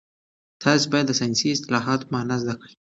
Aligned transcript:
تاسي 0.63 0.85
باید 0.91 1.05
د 1.09 1.11
ساینسي 1.19 1.47
اصطلاحاتو 1.55 2.09
مانا 2.13 2.35
زده 2.41 2.55
کړئ. 2.61 2.73